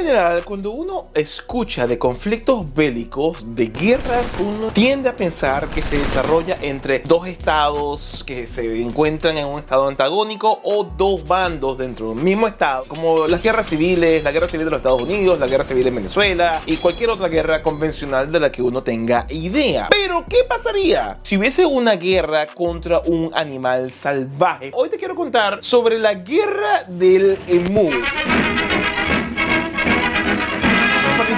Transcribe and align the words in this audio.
general, 0.00 0.44
cuando 0.44 0.70
uno 0.70 1.08
escucha 1.12 1.86
de 1.86 1.98
conflictos 1.98 2.64
bélicos, 2.74 3.54
de 3.54 3.66
guerras, 3.66 4.26
uno 4.40 4.68
tiende 4.68 5.10
a 5.10 5.16
pensar 5.16 5.68
que 5.68 5.82
se 5.82 5.98
desarrolla 5.98 6.56
entre 6.62 7.00
dos 7.00 7.26
estados 7.26 8.24
que 8.26 8.46
se 8.46 8.80
encuentran 8.80 9.36
en 9.36 9.46
un 9.46 9.58
estado 9.58 9.86
antagónico 9.88 10.60
o 10.64 10.84
dos 10.84 11.26
bandos 11.26 11.76
dentro 11.76 12.06
de 12.06 12.12
un 12.12 12.24
mismo 12.24 12.48
estado, 12.48 12.84
como 12.88 13.26
las 13.26 13.42
guerras 13.42 13.68
civiles, 13.68 14.24
la 14.24 14.32
guerra 14.32 14.48
civil 14.48 14.64
de 14.64 14.70
los 14.70 14.78
Estados 14.78 15.02
Unidos, 15.02 15.38
la 15.38 15.46
guerra 15.46 15.64
civil 15.64 15.86
en 15.86 15.94
Venezuela 15.96 16.58
y 16.64 16.76
cualquier 16.76 17.10
otra 17.10 17.28
guerra 17.28 17.62
convencional 17.62 18.32
de 18.32 18.40
la 18.40 18.50
que 18.50 18.62
uno 18.62 18.82
tenga 18.82 19.26
idea. 19.28 19.88
Pero, 19.90 20.24
¿qué 20.26 20.44
pasaría 20.48 21.18
si 21.22 21.36
hubiese 21.36 21.66
una 21.66 21.96
guerra 21.96 22.46
contra 22.46 23.00
un 23.00 23.30
animal 23.34 23.92
salvaje? 23.92 24.70
Hoy 24.72 24.88
te 24.88 24.96
quiero 24.96 25.14
contar 25.14 25.58
sobre 25.62 25.98
la 25.98 26.14
guerra 26.14 26.84
del 26.88 27.38
emu 27.46 27.90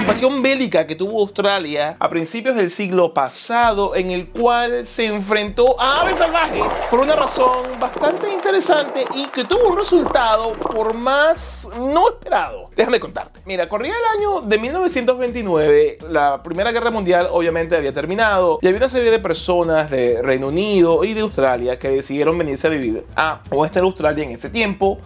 participación 0.05 0.41
bélica 0.41 0.85
que 0.85 0.95
tuvo 0.95 1.21
Australia 1.21 1.95
a 1.97 2.09
principios 2.09 2.57
del 2.57 2.69
siglo 2.69 3.13
pasado 3.13 3.95
en 3.95 4.11
el 4.11 4.27
cual 4.27 4.85
se 4.85 5.05
enfrentó 5.05 5.79
a 5.79 6.01
aves 6.01 6.17
salvajes 6.17 6.73
por 6.89 6.99
una 6.99 7.15
razón 7.15 7.79
bastante 7.79 8.29
interesante 8.29 9.05
y 9.15 9.27
que 9.27 9.45
tuvo 9.45 9.69
un 9.69 9.77
resultado 9.77 10.53
por 10.53 10.93
más 10.93 11.69
no 11.77 12.09
esperado. 12.09 12.69
Déjame 12.75 12.99
contarte. 12.99 13.39
Mira, 13.45 13.69
corría 13.69 13.93
el 13.97 14.19
año 14.19 14.41
de 14.41 14.57
1929, 14.57 15.97
la 16.09 16.43
Primera 16.43 16.73
Guerra 16.73 16.91
Mundial 16.91 17.29
obviamente 17.31 17.77
había 17.77 17.93
terminado 17.93 18.59
y 18.61 18.67
había 18.67 18.79
una 18.79 18.89
serie 18.89 19.09
de 19.09 19.19
personas 19.19 19.89
de 19.89 20.21
Reino 20.21 20.47
Unido 20.47 21.05
y 21.05 21.13
de 21.13 21.21
Australia 21.21 21.79
que 21.79 21.89
decidieron 21.89 22.37
venirse 22.37 22.67
a 22.67 22.71
vivir 22.71 23.05
a 23.15 23.41
Western 23.49 23.85
Australia 23.85 24.25
en 24.25 24.31
ese 24.31 24.49
tiempo 24.49 24.99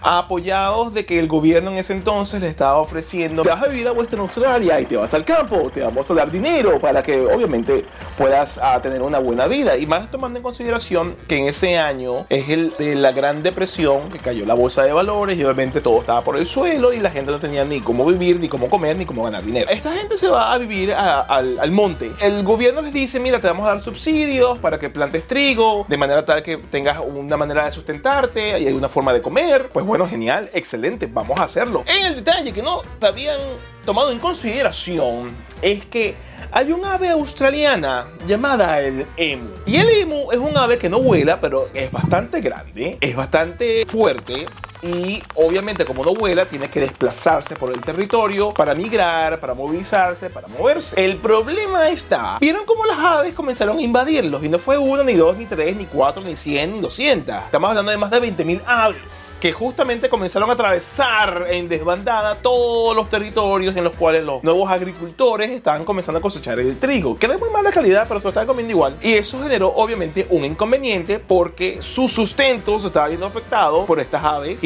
apoyados 0.00 0.94
de 0.94 1.04
que 1.04 1.18
el 1.18 1.28
gobierno 1.28 1.70
en 1.70 1.78
ese 1.78 1.92
entonces 1.92 2.40
le 2.40 2.48
estaba 2.48 2.78
ofreciendo, 2.78 3.44
vas 3.44 3.62
a 3.62 3.68
vivir 3.68 3.88
a 3.88 3.92
Western 3.92 4.22
Australia 4.22 4.80
y 4.80 4.86
te 4.86 4.96
vas 4.96 5.12
al 5.14 5.24
campo, 5.24 5.70
te 5.72 5.80
vamos 5.80 6.10
a 6.10 6.14
dar 6.14 6.30
dinero 6.30 6.80
para 6.80 7.02
que 7.02 7.20
obviamente 7.20 7.84
puedas 8.16 8.58
ah, 8.62 8.80
tener 8.80 9.02
una 9.02 9.18
buena 9.18 9.46
vida. 9.46 9.76
Y 9.76 9.86
más 9.86 10.10
tomando 10.10 10.38
en 10.38 10.42
consideración 10.42 11.16
que 11.28 11.38
en 11.38 11.48
ese 11.48 11.78
año 11.78 12.26
es 12.28 12.48
el 12.48 12.72
de 12.78 12.94
la 12.94 13.12
Gran 13.12 13.42
Depresión, 13.42 14.10
que 14.10 14.18
cayó 14.18 14.46
la 14.46 14.54
bolsa 14.54 14.82
de 14.82 14.92
valores 14.92 15.36
y 15.36 15.44
obviamente 15.44 15.80
todo 15.80 16.00
estaba 16.00 16.22
por 16.22 16.36
el 16.36 16.46
suelo 16.46 16.92
y 16.92 17.00
la 17.00 17.10
gente 17.10 17.30
no 17.30 17.38
tenía 17.38 17.64
ni 17.64 17.80
cómo 17.80 18.04
vivir, 18.06 18.40
ni 18.40 18.48
cómo 18.48 18.70
comer, 18.70 18.96
ni 18.96 19.04
cómo 19.04 19.24
ganar 19.24 19.44
dinero. 19.44 19.70
Esta 19.70 19.92
gente 19.92 20.16
se 20.16 20.28
va 20.28 20.52
a 20.52 20.58
vivir 20.58 20.92
al, 20.92 21.58
al 21.58 21.70
monte. 21.70 22.10
El 22.20 22.42
gobierno 22.42 22.82
les 22.82 22.92
dice, 22.92 23.20
mira, 23.20 23.40
te 23.40 23.48
vamos 23.48 23.66
a 23.66 23.70
dar 23.70 23.80
subsidios 23.80 24.58
para 24.58 24.78
que 24.78 24.88
plantes 24.90 25.26
trigo, 25.26 25.84
de 25.88 25.96
manera 25.96 26.24
tal 26.24 26.42
que 26.42 26.56
tengas 26.56 26.98
una 26.98 27.36
manera 27.36 27.64
de 27.64 27.70
sustentarte 27.70 28.60
y 28.60 28.66
hay 28.66 28.72
una 28.72 28.88
forma 28.88 29.12
de 29.12 29.20
comer. 29.20 29.68
Pues 29.72 29.84
bueno, 29.90 30.06
genial, 30.06 30.48
excelente, 30.54 31.08
vamos 31.12 31.40
a 31.40 31.42
hacerlo. 31.42 31.82
En 31.88 32.06
el 32.06 32.14
detalle 32.14 32.52
que 32.52 32.62
no 32.62 32.80
habían 33.00 33.40
tomado 33.84 34.12
en 34.12 34.20
consideración 34.20 35.36
es 35.62 35.84
que 35.86 36.14
hay 36.52 36.70
un 36.70 36.84
ave 36.84 37.08
australiana 37.08 38.06
llamada 38.24 38.80
el 38.80 39.04
emu. 39.16 39.50
Y 39.66 39.78
el 39.78 39.90
emu 39.90 40.30
es 40.30 40.38
un 40.38 40.56
ave 40.56 40.78
que 40.78 40.88
no 40.88 41.00
vuela, 41.00 41.40
pero 41.40 41.70
es 41.74 41.90
bastante 41.90 42.40
grande, 42.40 42.98
es 43.00 43.16
bastante 43.16 43.84
fuerte 43.84 44.46
y 44.82 45.22
obviamente 45.34 45.84
como 45.84 46.04
no 46.04 46.14
vuela 46.14 46.46
tiene 46.46 46.70
que 46.70 46.80
desplazarse 46.80 47.54
por 47.56 47.72
el 47.72 47.80
territorio 47.80 48.52
para 48.52 48.74
migrar, 48.74 49.40
para 49.40 49.54
movilizarse, 49.54 50.30
para 50.30 50.48
moverse. 50.48 51.02
El 51.02 51.16
problema 51.16 51.88
está, 51.88 52.38
vieron 52.40 52.64
cómo 52.64 52.86
las 52.86 52.98
aves 52.98 53.34
comenzaron 53.34 53.78
a 53.78 53.82
invadirlos 53.82 54.42
y 54.44 54.48
no 54.48 54.58
fue 54.58 54.78
uno, 54.78 55.04
ni 55.04 55.14
dos, 55.14 55.36
ni 55.36 55.46
tres, 55.46 55.76
ni 55.76 55.86
cuatro, 55.86 56.22
ni 56.22 56.36
cien, 56.36 56.72
ni 56.72 56.80
doscientas. 56.80 57.44
Estamos 57.46 57.70
hablando 57.70 57.90
de 57.90 57.98
más 57.98 58.10
de 58.10 58.20
20.000 58.20 58.62
aves 58.66 59.36
que 59.40 59.52
justamente 59.52 60.08
comenzaron 60.08 60.50
a 60.50 60.52
atravesar 60.52 61.46
en 61.50 61.68
desbandada 61.68 62.36
todos 62.36 62.94
los 62.94 63.08
territorios 63.08 63.76
en 63.76 63.84
los 63.84 63.96
cuales 63.96 64.24
los 64.24 64.42
nuevos 64.42 64.70
agricultores 64.70 65.50
estaban 65.50 65.84
comenzando 65.84 66.18
a 66.18 66.22
cosechar 66.22 66.60
el 66.60 66.78
trigo, 66.78 67.18
que 67.18 67.28
de 67.28 67.38
muy 67.38 67.50
mala 67.50 67.70
calidad, 67.70 68.06
pero 68.08 68.20
se 68.20 68.24
lo 68.24 68.30
estaban 68.30 68.46
comiendo 68.46 68.72
igual. 68.72 68.96
Y 69.02 69.14
eso 69.14 69.40
generó 69.42 69.68
obviamente 69.68 70.26
un 70.30 70.44
inconveniente 70.44 71.18
porque 71.18 71.80
su 71.80 72.08
sustento 72.08 72.78
se 72.80 72.88
estaba 72.88 73.08
viendo 73.08 73.26
afectado 73.26 73.86
por 73.86 74.00
estas 74.00 74.24
aves 74.24 74.58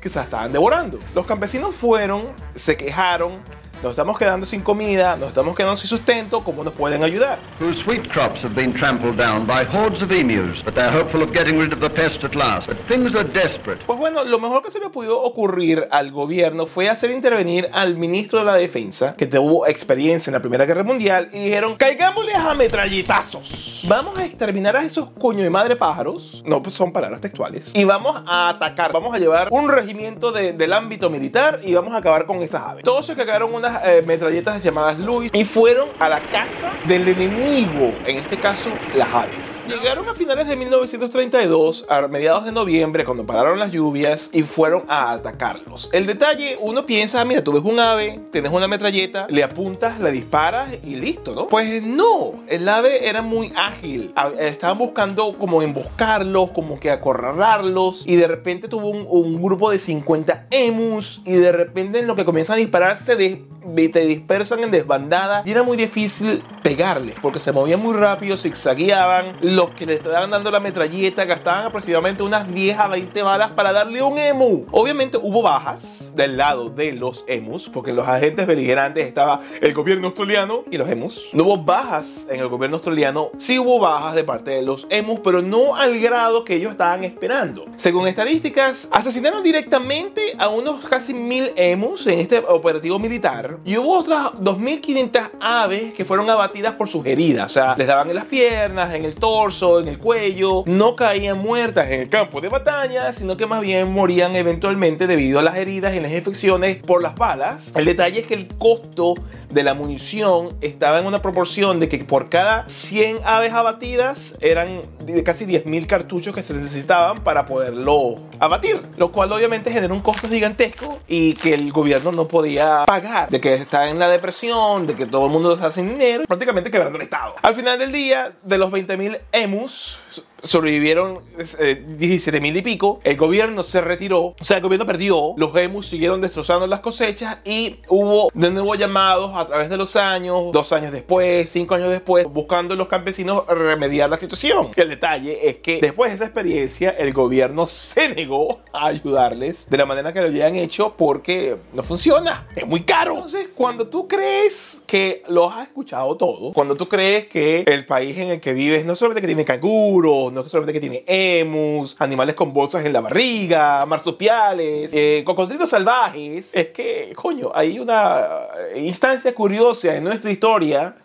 que 0.00 0.08
se 0.08 0.20
estaban 0.20 0.52
devorando. 0.52 0.98
Los 1.14 1.26
campesinos 1.26 1.74
fueron, 1.74 2.32
se 2.54 2.76
quejaron, 2.76 3.40
nos 3.84 3.90
estamos 3.90 4.16
quedando 4.18 4.46
sin 4.46 4.62
comida, 4.62 5.14
nos 5.14 5.28
estamos 5.28 5.54
quedando 5.54 5.76
sin 5.76 5.88
sustento, 5.88 6.42
¿cómo 6.42 6.64
nos 6.64 6.72
pueden 6.72 7.04
ayudar? 7.04 7.38
Whose 7.60 7.84
wheat 7.86 8.08
crops 8.10 8.42
have 8.42 8.54
been 8.54 8.72
trampled 8.72 9.16
down 9.18 9.46
by 9.46 9.62
hordes 9.66 10.00
of 10.02 10.10
emus, 10.10 10.64
but 10.64 10.74
they're 10.74 10.90
hopeful 10.90 11.22
of 11.22 11.30
getting 11.32 11.58
rid 11.60 11.70
of 11.70 11.80
the 11.80 11.90
pest 11.90 12.24
at 12.24 12.34
last. 12.34 12.66
But 12.66 12.78
things 12.88 13.14
are 13.14 13.24
desperate. 13.28 13.84
Pues 13.86 13.98
bueno, 13.98 14.24
lo 14.24 14.38
mejor 14.38 14.62
que 14.62 14.70
se 14.70 14.78
le 14.80 14.88
pudo 14.88 15.20
ocurrir 15.22 15.86
al 15.90 16.10
gobierno 16.12 16.64
fue 16.64 16.88
hacer 16.88 17.10
intervenir 17.10 17.68
al 17.72 17.96
ministro 17.98 18.38
de 18.38 18.46
la 18.46 18.54
Defensa, 18.56 19.14
que 19.18 19.26
tuvo 19.26 19.66
experiencia 19.66 20.30
en 20.30 20.34
la 20.34 20.40
Primera 20.40 20.64
Guerra 20.64 20.82
Mundial, 20.82 21.28
y 21.34 21.40
dijeron, 21.40 21.76
caigámosles 21.76 22.36
a 22.36 22.54
metralletazos. 22.54 23.82
Vamos 23.86 24.18
a 24.18 24.24
exterminar 24.24 24.76
a 24.78 24.82
esos 24.82 25.10
coño 25.10 25.42
de 25.42 25.50
madre 25.50 25.76
pájaros, 25.76 26.42
no 26.48 26.62
pues 26.62 26.74
son 26.74 26.90
palabras 26.90 27.20
textuales, 27.20 27.72
y 27.74 27.84
vamos 27.84 28.22
a 28.26 28.48
atacar, 28.48 28.92
vamos 28.92 29.14
a 29.14 29.18
llevar 29.18 29.48
un 29.50 29.68
regimiento 29.68 30.32
de- 30.32 30.54
del 30.54 30.72
ámbito 30.72 31.10
militar 31.10 31.60
y 31.62 31.74
vamos 31.74 31.92
a 31.92 31.98
acabar 31.98 32.24
con 32.24 32.40
esas 32.42 32.62
aves. 32.62 32.82
Todos 32.82 33.04
se 33.04 33.14
cagaron 33.14 33.52
unas 33.54 33.73
eh, 33.84 34.02
metralletas 34.06 34.62
llamadas 34.62 34.98
Luis 34.98 35.30
y 35.32 35.44
fueron 35.44 35.88
a 35.98 36.08
la 36.08 36.28
casa 36.28 36.78
del 36.84 37.08
enemigo, 37.08 37.92
en 38.04 38.18
este 38.18 38.38
caso 38.38 38.78
las 38.92 39.12
aves. 39.12 39.64
Llegaron 39.68 40.08
a 40.08 40.14
finales 40.14 40.46
de 40.48 40.56
1932, 40.56 41.86
a 41.88 42.08
mediados 42.08 42.44
de 42.44 42.52
noviembre, 42.52 43.04
cuando 43.04 43.26
pararon 43.26 43.58
las 43.58 43.70
lluvias 43.72 44.30
y 44.32 44.42
fueron 44.42 44.84
a 44.88 45.12
atacarlos. 45.12 45.88
El 45.92 46.06
detalle, 46.06 46.56
uno 46.60 46.86
piensa, 46.86 47.20
"Ah, 47.20 47.24
mira, 47.24 47.42
tú 47.42 47.52
ves 47.52 47.62
un 47.64 47.78
ave, 47.78 48.20
tienes 48.30 48.52
una 48.52 48.68
metralleta, 48.68 49.26
le 49.28 49.42
apuntas, 49.42 50.00
le 50.00 50.10
disparas 50.12 50.78
y 50.82 50.96
listo, 50.96 51.34
¿no? 51.34 51.46
Pues 51.48 51.82
no, 51.82 52.42
el 52.48 52.68
ave 52.68 53.08
era 53.08 53.22
muy 53.22 53.52
ágil. 53.56 54.12
Estaban 54.38 54.78
buscando 54.78 55.36
como 55.38 55.62
emboscarlos, 55.62 56.50
como 56.50 56.78
que 56.78 56.90
acorralarlos 56.90 58.04
y 58.06 58.16
de 58.16 58.28
repente 58.28 58.68
tuvo 58.68 58.88
un, 58.90 59.42
grupo 59.42 59.70
de 59.70 59.78
50 59.78 60.46
emus 60.50 61.20
y 61.24 61.32
de 61.32 61.52
repente 61.52 61.98
en 61.98 62.06
lo 62.06 62.16
que 62.16 62.24
comienzan 62.24 62.54
a 62.54 62.58
disparar 62.58 62.96
se 62.96 63.16
de- 63.16 63.44
te 63.92 64.06
dispersan 64.06 64.62
en 64.64 64.70
desbandada 64.70 65.42
y 65.44 65.50
era 65.50 65.62
muy 65.62 65.76
difícil 65.76 66.42
pegarles 66.62 67.14
porque 67.20 67.38
se 67.38 67.52
movían 67.52 67.80
muy 67.80 67.94
rápido, 67.94 68.36
zigzagueaban. 68.36 69.36
Los 69.40 69.70
que 69.70 69.86
le 69.86 69.94
estaban 69.94 70.30
dando 70.30 70.50
la 70.50 70.60
metralleta 70.60 71.24
gastaban 71.24 71.66
aproximadamente 71.66 72.22
unas 72.22 72.52
10 72.52 72.78
a 72.78 72.88
20 72.88 73.22
balas 73.22 73.50
para 73.52 73.72
darle 73.72 74.02
un 74.02 74.18
emu. 74.18 74.66
Obviamente 74.70 75.18
hubo 75.20 75.42
bajas 75.42 76.12
del 76.14 76.36
lado 76.36 76.70
de 76.70 76.92
los 76.92 77.24
emus 77.26 77.68
porque 77.68 77.92
los 77.92 78.06
agentes 78.06 78.46
beligerantes 78.46 79.06
estaba 79.06 79.40
el 79.60 79.72
gobierno 79.74 80.08
australiano 80.08 80.64
y 80.70 80.78
los 80.78 80.88
emus. 80.88 81.28
No 81.32 81.44
hubo 81.44 81.58
bajas 81.58 82.26
en 82.30 82.40
el 82.40 82.48
gobierno 82.48 82.76
australiano, 82.76 83.30
sí 83.38 83.58
hubo 83.58 83.78
bajas 83.78 84.14
de 84.14 84.24
parte 84.24 84.50
de 84.52 84.62
los 84.62 84.86
emus, 84.90 85.20
pero 85.20 85.42
no 85.42 85.74
al 85.76 85.98
grado 86.00 86.44
que 86.44 86.56
ellos 86.56 86.72
estaban 86.72 87.04
esperando. 87.04 87.66
Según 87.76 88.06
estadísticas, 88.06 88.88
asesinaron 88.90 89.42
directamente 89.42 90.34
a 90.38 90.48
unos 90.48 90.84
casi 90.86 91.14
mil 91.14 91.52
emus 91.56 92.06
en 92.06 92.20
este 92.20 92.38
operativo 92.38 92.98
militar 92.98 93.53
y 93.64 93.76
hubo 93.76 93.98
otras 93.98 94.32
2.500 94.34 95.30
aves 95.40 95.92
que 95.94 96.04
fueron 96.04 96.28
abatidas 96.30 96.74
por 96.74 96.88
sus 96.88 97.04
heridas. 97.06 97.46
O 97.46 97.48
sea, 97.48 97.74
les 97.76 97.86
daban 97.86 98.08
en 98.08 98.16
las 98.16 98.26
piernas, 98.26 98.94
en 98.94 99.04
el 99.04 99.14
torso, 99.14 99.80
en 99.80 99.88
el 99.88 99.98
cuello. 99.98 100.62
No 100.66 100.94
caían 100.94 101.38
muertas 101.38 101.88
en 101.90 102.00
el 102.00 102.08
campo 102.08 102.40
de 102.40 102.48
batalla, 102.48 103.12
sino 103.12 103.36
que 103.36 103.46
más 103.46 103.60
bien 103.60 103.92
morían 103.92 104.36
eventualmente 104.36 105.06
debido 105.06 105.38
a 105.38 105.42
las 105.42 105.56
heridas 105.56 105.94
y 105.94 106.00
las 106.00 106.12
infecciones 106.12 106.76
por 106.76 107.02
las 107.02 107.14
balas. 107.14 107.72
El 107.74 107.84
detalle 107.84 108.20
es 108.20 108.26
que 108.26 108.34
el 108.34 108.48
costo 108.48 109.14
de 109.50 109.62
la 109.62 109.74
munición 109.74 110.50
estaba 110.60 110.98
en 110.98 111.06
una 111.06 111.22
proporción 111.22 111.80
de 111.80 111.88
que 111.88 111.98
por 111.98 112.28
cada 112.28 112.68
100 112.68 113.18
aves 113.24 113.52
abatidas 113.52 114.36
eran 114.40 114.82
casi 115.24 115.46
10.000 115.46 115.86
cartuchos 115.86 116.34
que 116.34 116.42
se 116.42 116.54
necesitaban 116.54 117.22
para 117.22 117.46
poderlo 117.46 118.16
abatir, 118.40 118.80
lo 118.96 119.12
cual 119.12 119.32
obviamente 119.32 119.70
genera 119.70 119.94
un 119.94 120.00
costo 120.00 120.28
gigantesco 120.28 120.98
y 121.06 121.34
que 121.34 121.54
el 121.54 121.72
gobierno 121.72 122.12
no 122.12 122.28
podía 122.28 122.84
pagar, 122.86 123.30
que 123.44 123.52
está 123.52 123.90
en 123.90 123.98
la 123.98 124.08
depresión, 124.08 124.86
de 124.86 124.96
que 124.96 125.04
todo 125.04 125.26
el 125.26 125.30
mundo 125.30 125.52
está 125.52 125.70
sin 125.70 125.86
dinero, 125.86 126.24
prácticamente 126.26 126.70
quebrando 126.70 126.96
el 126.96 127.02
Estado. 127.02 127.34
Al 127.42 127.54
final 127.54 127.78
del 127.78 127.92
día, 127.92 128.32
de 128.42 128.56
los 128.56 128.70
20.000 128.70 129.20
emus, 129.32 129.98
sobrevivieron 130.42 131.18
eh, 131.58 131.84
17 131.96 132.40
mil 132.40 132.56
y 132.56 132.62
pico. 132.62 133.00
El 133.02 133.16
gobierno 133.16 133.62
se 133.62 133.80
retiró, 133.80 134.34
o 134.38 134.44
sea, 134.44 134.58
el 134.58 134.62
gobierno 134.62 134.86
perdió. 134.86 135.34
Los 135.36 135.56
emus 135.56 135.86
siguieron 135.86 136.20
destrozando 136.20 136.66
las 136.66 136.80
cosechas 136.80 137.38
y 137.44 137.80
hubo 137.88 138.30
de 138.34 138.50
nuevo 138.50 138.74
llamados 138.74 139.32
a 139.34 139.46
través 139.46 139.70
de 139.70 139.76
los 139.76 139.96
años, 139.96 140.52
dos 140.52 140.72
años 140.72 140.92
después, 140.92 141.50
cinco 141.50 141.74
años 141.74 141.90
después, 141.90 142.26
buscando 142.26 142.76
los 142.76 142.88
campesinos 142.88 143.46
remediar 143.48 144.10
la 144.10 144.18
situación. 144.18 144.70
Y 144.76 144.80
el 144.80 144.88
detalle 144.88 145.48
es 145.48 145.56
que 145.56 145.80
después 145.80 146.10
de 146.10 146.16
esa 146.16 146.24
experiencia, 146.24 146.90
el 146.90 147.12
gobierno 147.12 147.66
se 147.66 148.08
negó 148.10 148.60
a 148.72 148.86
ayudarles 148.86 149.68
de 149.68 149.76
la 149.78 149.86
manera 149.86 150.12
que 150.12 150.20
lo 150.20 150.26
habían 150.26 150.56
hecho 150.56 150.94
porque 150.96 151.56
no 151.72 151.82
funciona, 151.82 152.46
es 152.54 152.66
muy 152.66 152.82
caro. 152.82 153.14
Entonces, 153.14 153.48
cuando 153.54 153.88
tú 153.88 154.06
crees 154.06 154.82
que 154.86 155.22
lo 155.28 155.50
has 155.50 155.68
escuchado 155.68 156.16
todo, 156.16 156.52
cuando 156.52 156.76
tú 156.76 156.88
crees 156.88 157.26
que 157.28 157.64
el 157.66 157.86
país 157.86 158.16
en 158.18 158.30
el 158.30 158.40
que 158.40 158.52
vives 158.52 158.84
no 158.84 158.96
solamente 158.96 159.20
que 159.20 159.26
tiene 159.26 159.44
canguro, 159.44 160.03
no 160.04 160.40
es 160.42 160.50
solamente 160.50 160.72
que 160.72 160.80
tiene 160.80 161.04
emus, 161.06 161.96
animales 161.98 162.34
con 162.34 162.52
bolsas 162.52 162.84
en 162.84 162.92
la 162.92 163.00
barriga, 163.00 163.84
marsupiales, 163.86 164.90
eh, 164.92 165.22
cocodrilos 165.24 165.70
salvajes. 165.70 166.54
Es 166.54 166.68
que, 166.68 167.12
coño, 167.14 167.50
hay 167.54 167.78
una 167.78 168.48
instancia 168.76 169.34
curiosa 169.34 169.96
en 169.96 170.04
nuestra 170.04 170.30
historia 170.30 170.96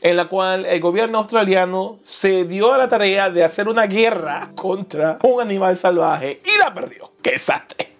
en 0.00 0.16
la 0.16 0.28
cual 0.28 0.66
el 0.66 0.80
gobierno 0.80 1.18
australiano 1.18 1.98
se 2.02 2.44
dio 2.44 2.72
a 2.72 2.78
la 2.78 2.88
tarea 2.88 3.30
de 3.30 3.42
hacer 3.42 3.68
una 3.68 3.86
guerra 3.86 4.50
contra 4.54 5.18
un 5.22 5.40
animal 5.40 5.76
salvaje 5.76 6.40
y 6.44 6.58
la 6.58 6.72
perdió. 6.72 7.10
¡Qué 7.22 7.32
desastre! 7.32 7.95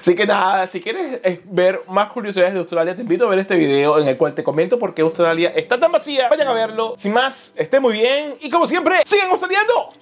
Así 0.00 0.14
que 0.14 0.26
nada, 0.26 0.66
si 0.66 0.80
quieres 0.80 1.20
eh, 1.24 1.40
ver 1.44 1.80
más 1.88 2.12
curiosidades 2.12 2.54
de 2.54 2.60
Australia, 2.60 2.94
te 2.94 3.02
invito 3.02 3.24
a 3.24 3.28
ver 3.28 3.40
este 3.40 3.56
video 3.56 3.98
en 3.98 4.08
el 4.08 4.16
cual 4.16 4.34
te 4.34 4.44
comento 4.44 4.78
por 4.78 4.94
qué 4.94 5.02
Australia 5.02 5.52
está 5.54 5.78
tan 5.78 5.92
vacía. 5.92 6.28
Vayan 6.28 6.48
a 6.48 6.52
verlo. 6.52 6.94
Sin 6.96 7.12
más, 7.12 7.54
esté 7.56 7.80
muy 7.80 7.92
bien 7.92 8.34
y 8.40 8.50
como 8.50 8.66
siempre, 8.66 9.02
sigan 9.04 9.30
australiando. 9.30 9.92